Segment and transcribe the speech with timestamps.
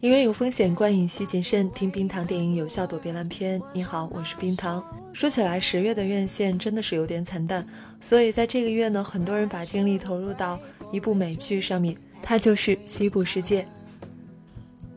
[0.00, 1.68] 影院有风险，观影需谨慎。
[1.72, 3.60] 听冰糖电影有效躲避烂片。
[3.74, 4.82] 你好，我是冰糖。
[5.12, 7.62] 说起来，十月的院线真的是有点惨淡，
[8.00, 10.58] 所以在这个月呢，很多人把精力投入到
[10.90, 13.60] 一部美剧上面，它就是《西部世界》。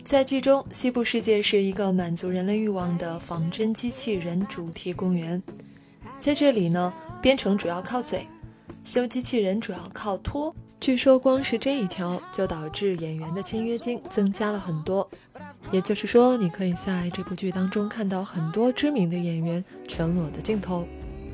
[0.06, 5.44] 在剧中，《西部世界》是一个满足人类欲望的仿真机器人主题公园。
[6.18, 8.25] 在这里呢，编程主要靠嘴，
[8.86, 10.56] 修机器人主要靠拖。
[10.83, 15.10] 据说光是这一条就导致演员的签约金增加了很多，
[15.71, 20.86] 也就是说，你可以在这部剧当中看到很多知名的演员全裸的镜头，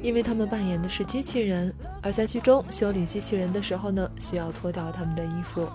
[0.04, 5.68] 因为他们扮演的是机器人，而在剧中修理机器人的时候呢，需要脱掉他们的衣服。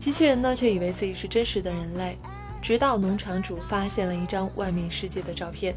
[0.00, 2.18] 机器人呢却以为自己是真实的人类，
[2.60, 5.72] 直到农场主发现了一张外面世界的照片，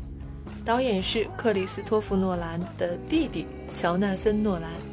[0.66, 4.89] 导演是克里斯托弗·诺兰的弟弟乔纳森·诺兰。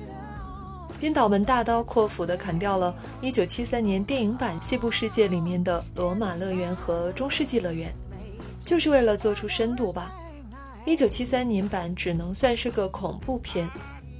[0.98, 7.94] 编导们大刀阔斧地砍掉了1973年电影版《西部世界》里面的罗马乐园和中世纪乐园，
[8.64, 10.14] 就是为了做出深度吧。
[10.86, 13.68] 1973年版只能算是个恐怖片，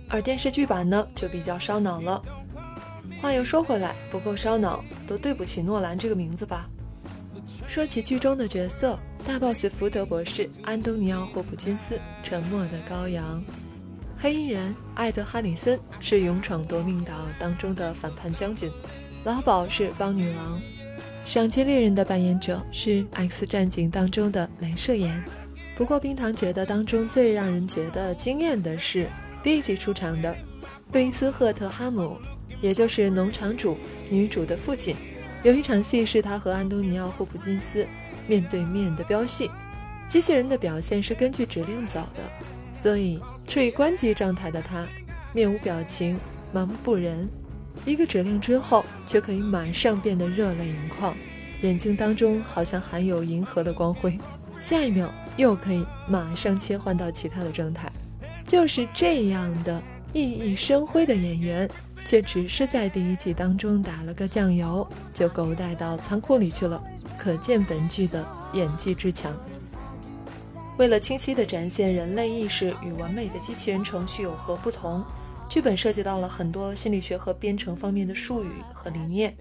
[0.09, 2.23] 而电视剧版呢就比较烧脑了。
[3.23, 6.69] 话又说回来，不够烧脑都对不起诺兰这个名字吧。
[7.67, 13.43] 说起剧中的角色，大 boss 福德博士、安东尼奥·霍普金斯、沉默的羔羊。
[14.19, 18.73] 黑衣人艾德·哈里森是《勇闯夺命岛》当中的反叛将军，
[19.25, 20.59] 老鸨是邦女郎，
[21.25, 25.23] 赏金猎人的扮演者是《X 战警》当中的镭射眼。
[25.77, 29.11] 不过，冰糖觉得当中最让人觉得惊艳的是
[29.43, 30.35] 第一集出场的
[30.93, 32.17] 路易斯·赫特哈姆，
[32.63, 33.77] 也就是农场主
[34.11, 34.97] 女主的父亲。
[35.43, 37.87] 有一场戏是他和安东尼奥·霍普金斯
[38.27, 39.51] 面对面的飙戏，
[40.09, 42.23] 机器人的表现是根据指令走的，
[42.73, 43.21] 所以。
[43.47, 44.87] 处于关机状态的他，
[45.33, 46.19] 面无表情，
[46.53, 47.29] 麻木不仁。
[47.85, 51.17] 一个指令之后，却可以马上变得热泪盈眶，
[51.63, 54.19] 眼睛当中好像含有银河的光辉。
[54.59, 57.91] 下一秒又可以马上切换到其他的状态。
[58.45, 61.69] 就是这样的熠熠生辉的演员，
[62.05, 66.83] 却只是在第一季当中打了个酱油，就狗带到仓库里去了。
[67.19, 69.37] 可见本剧的演技之强。
[70.79, 75.03] 为了清晰地展现人类意识与完美的机器人程序有何不同，
[75.49, 79.35] 剧本涉及到了很多心理学和编程方面的术语和理念，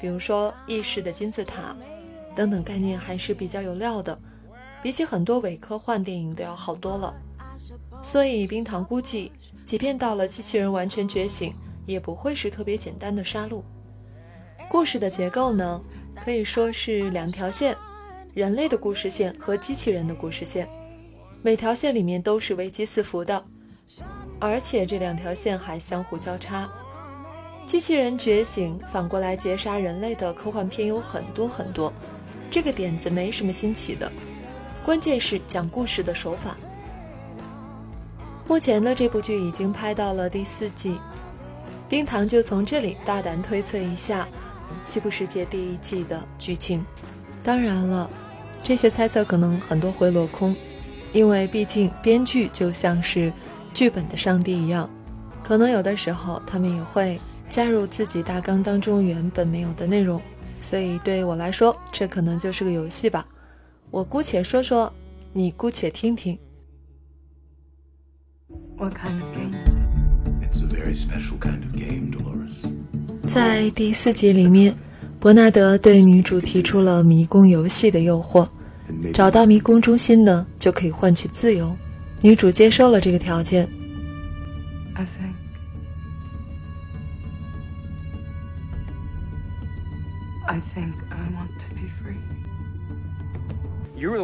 [0.00, 1.76] 比如说意识的金字塔
[2.34, 4.18] 等等概念，还是比较有料的，
[4.82, 7.14] 比起很多伪科幻电影都要好多了。
[8.02, 9.30] 所以冰糖估计，
[9.64, 11.54] 即便到了机器人完全觉醒，
[11.86, 13.62] 也不会是特别简单的杀戮。
[14.68, 15.80] 故事的结构呢，
[16.20, 17.76] 可以说是两条线。
[18.34, 20.68] 人类的故事线和机器人的故事线，
[21.40, 23.44] 每条线里面都是危机四伏的，
[24.40, 26.68] 而且这两条线还相互交叉。
[27.64, 31.92] 机器人觉醒反过来劫杀人类的科幻片有很多很多，
[32.50, 34.10] 这个点子没什么新奇的，
[34.82, 36.56] 关键是讲故事的手法。
[38.48, 40.98] 目前呢，这部剧已经拍到了第四季，
[41.88, 44.28] 冰糖就从这里大胆推测一下
[44.90, 46.84] 《西部世界》第一季的剧情。
[47.40, 48.10] 当然了。
[48.64, 50.56] 这些猜测可能很多会落空，
[51.12, 53.30] 因为毕竟编剧就像是
[53.74, 54.88] 剧本的上帝一样，
[55.42, 60.18] 可能有的时候他们也会加入自己大纲当中原本没有的内容，
[60.62, 63.28] 所以对我来说，这可能就是个游戏吧。
[63.90, 64.90] 我姑且说说，
[65.34, 66.38] 你姑且听听。
[68.78, 69.54] What kind of game?
[70.40, 72.64] It's a very special kind of game, Dolores.
[73.26, 74.74] 在第四集里面。
[75.24, 78.46] 伯纳德对女主提出了迷宫游戏的诱惑，
[79.14, 81.74] 找到迷宫中心呢，就可以换取自由。
[82.20, 83.66] 女主接受了这个条件。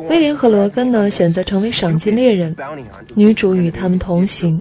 [0.06, 2.54] 威廉和罗根呢，选择成为赏金猎人，
[3.14, 4.60] 女主与他们同行。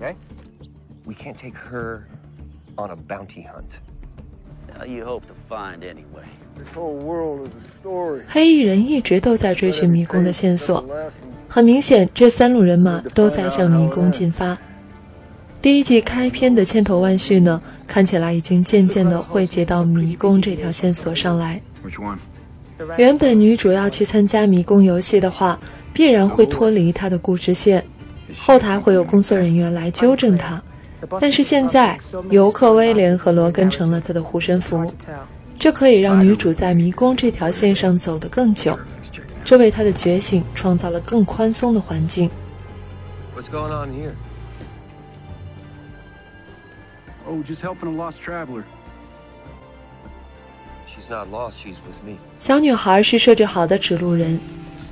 [8.28, 10.86] 黑衣人一直都在追寻迷宫的线索，
[11.48, 14.58] 很明显，这三路人马都在向迷宫进发。
[15.62, 21.62] 第一季开篇的千头万绪呢，看起来已经渐渐的汇集到迷宫这条线索上来。
[22.98, 25.60] 原本女主要去参加迷宫游戏的话，
[25.92, 27.86] 必然会脱离她的故事线，
[28.38, 30.64] 后台会有工作人员来纠正她。
[31.19, 31.98] 但是现在，
[32.30, 34.92] 游客威廉和罗根成了他的护身符，
[35.57, 38.78] 这可以让女主在迷宫这条线上走得更久，
[39.44, 42.30] 这为她的觉醒创造了更宽松的环境。
[52.38, 54.40] 小女孩是设置好的指路人，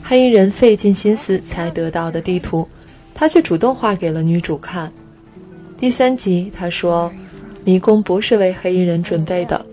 [0.03, 2.67] 黑衣人费尽心思才得到的地图，
[3.13, 4.93] 他却主动画给了女主看。
[5.79, 7.11] 第三集，他说
[7.63, 9.63] ：“迷宫不是为黑衣人准备的，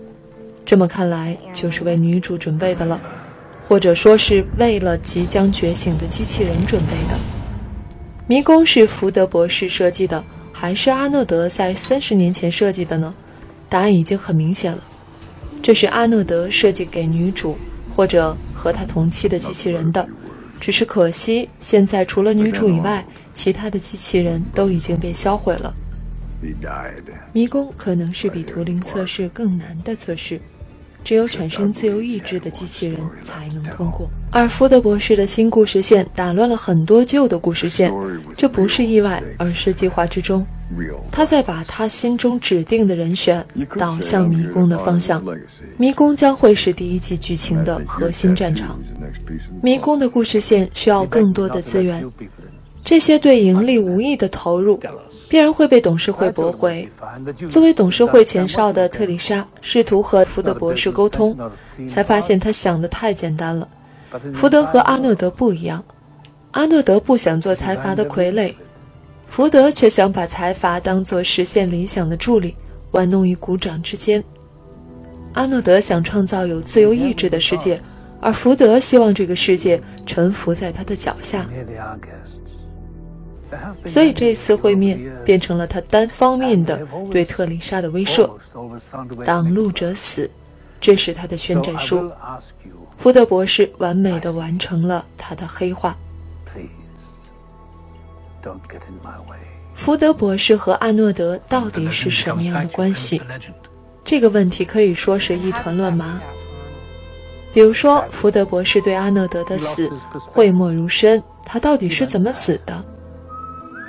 [0.63, 3.01] 这么看来就是为女主准备的了，
[3.67, 7.17] 或者说是为了即将觉醒的机器人准备的。
[8.27, 10.23] 迷宫是福德博士设计的，
[10.53, 13.15] 还是阿诺德在三十年前设计的呢？
[13.67, 14.83] 答案已经很明显了。”
[15.63, 17.57] 这是阿诺德设计给女主
[17.95, 20.07] 或者和她同期的机器人的，
[20.59, 23.03] 只是可惜现在除了女主以外，
[23.33, 25.75] 其他的机器人都已经被销毁了。
[27.33, 30.39] 迷宫可能是比图灵测试更难的测试，
[31.03, 34.09] 只有产生自由意志的机器人才能通过。
[34.31, 37.93] 而福德博士的新故事线打乱了很多旧的故事线，
[38.35, 40.45] 这不是意外，而是计划之中。
[41.11, 43.45] 他在把他心中指定的人选
[43.77, 45.23] 导向迷宫的方向，
[45.77, 48.79] 迷宫将会是第一季剧情的核心战场。
[49.61, 52.03] 迷宫的故事线需要更多的资源，
[52.83, 54.79] 这些对盈利无益的投入，
[55.35, 56.89] 必然会被董事会驳回。
[57.49, 61.37] 作为董事会前哨的特丽莎，试图和福德博士沟通，
[61.89, 63.67] 才发现他想的太简单了。
[64.33, 65.83] 福德和阿诺德不一样，
[66.51, 68.53] 阿诺德不想做财阀的傀儡。
[69.27, 72.55] 福德却想把财阀当作实现理想的助力，
[72.91, 74.23] 玩弄于股掌之间。
[75.33, 77.77] 阿诺德想创造有自由意志的世界，
[78.21, 81.45] 而福德希望这个世界臣服在他的脚下。
[83.85, 88.29] 所以这次会面变成了他单方面的对特丽莎的威慑：
[89.23, 90.29] 挡路者死，
[90.79, 92.09] 这是他的宣战书。
[92.97, 95.97] 福德博士完美的完成了他的黑化。
[99.73, 103.21] 福德博士和阿诺德到底是什么样的关系？
[104.03, 106.21] 这个问题可以说是一团乱麻。
[107.53, 112.85] 比如说，福德博士对阿诺德的死讳莫如深，他到底是怎么死的？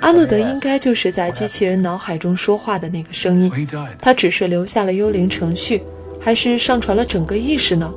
[0.01, 3.67] 阿诺德应该就是在机器人脑海中说话的那个声音，
[4.01, 5.83] 他只是留下了幽灵程序，
[6.21, 7.91] 还是上传了整个意识呢？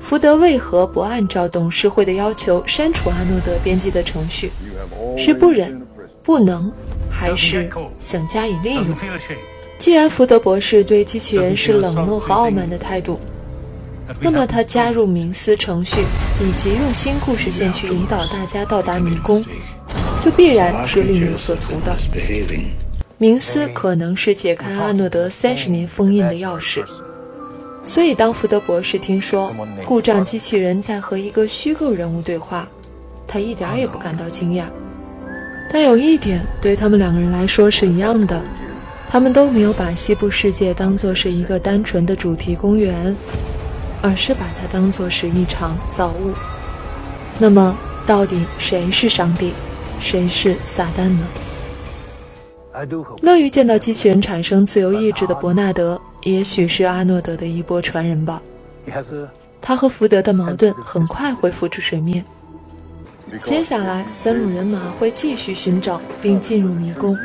[0.00, 4.50] 福德为何不按照董事会的要求删除阿诺德编辑的程序？
[5.16, 5.80] 是不忍、
[6.22, 6.72] 不能，
[7.10, 7.68] 还是
[7.98, 8.86] 想加以利用？
[9.78, 13.18] 既然福德博士对机器人是冷漠和傲慢的态度，
[14.20, 16.02] 那么他加入冥思程序，
[16.40, 19.44] 以及用新故事线去引导大家到达迷宫，
[20.20, 21.96] 就必然是另有所图的。
[23.18, 26.84] 冥思可能是解开阿诺德三十年封印的钥匙。
[27.84, 29.52] 所以，当福德博士听说
[29.84, 32.68] 故障机器人在和一个虚构人物对话，
[33.26, 34.64] 他一点也不感到惊讶。
[35.68, 38.40] 但有一点对他们两个人来说是一样的，
[39.08, 43.16] 他们都没有把西部世界当作是一个单纯的主题公园，
[44.00, 46.32] 而是把它当作是一场造物。
[47.38, 49.54] 那么，到底谁是上帝，
[50.02, 51.28] 谁是撒旦呢？
[53.22, 56.00] 乐于见到机器人产生自由意志的伯纳德。
[56.24, 58.42] 也许是阿诺德的一波传人吧。
[59.60, 62.24] 他和福德的矛盾很快会浮出水面。
[63.42, 67.16] 接下来，三路人马会继续寻找并进入迷宫，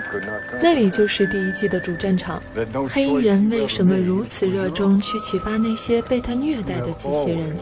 [0.61, 2.41] 那里就是第一季的主战场。
[2.89, 7.55] 黑衣人为什么如此热衷去启发那些被他虐待的机器人？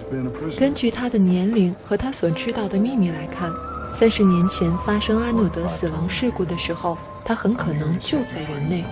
[0.58, 3.52] 根据他的年龄和他所知道的秘密来看，
[3.96, 8.84] 三十年前发生阿诺德死亡事故的时候，他很可能就在园内。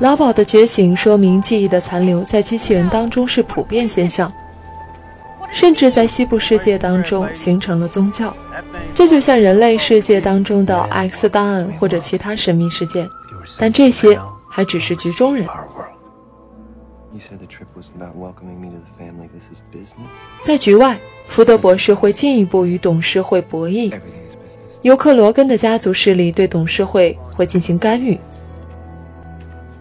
[0.00, 4.32] 老鸨的觉醒说明记忆的残留在机器人当中是普遍现象，
[5.52, 8.34] 甚至在西部世界当中形成了宗教。
[8.94, 13.06] 这就像人类世界当中的 X 档案或者其他神秘事件，
[13.58, 14.18] 但这些
[14.48, 15.46] 还只是局中人。
[20.40, 23.92] 在局外，福德博士会进一步与董事会博弈，
[24.80, 28.18] 尤克罗根的家族势力对董事会会进行干预。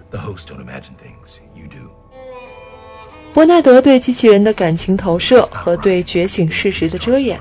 [0.09, 1.89] The hosts don't imagine things you do.
[3.33, 7.39] 伯纳德对机器人的感情投射和对觉醒事实的遮掩，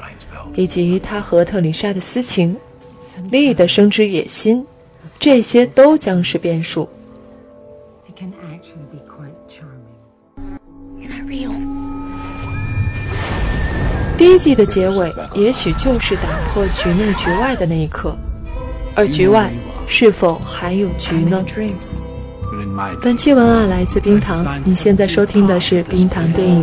[0.55, 2.57] 以及他和特丽莎的私情，
[3.31, 4.65] 利益的生殖野心，
[5.19, 6.89] 这些都将是变数。
[14.21, 18.15] 第一季的结尾，也许就是打破局内局外的那一刻，
[18.95, 19.51] 而局外
[19.87, 21.43] 是否还有局呢？
[23.01, 26.63] 本期文案来自冰糖，你现在收听的是冰糖电影。